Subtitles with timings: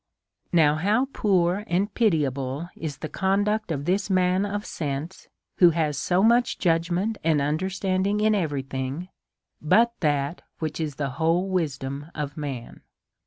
[0.51, 5.27] Now, how poor and pitiable is the conduct of this man of sense,
[5.57, 9.09] who has so much judgment and under standing in every thing
[9.61, 12.81] but that which is the whole wisdom of man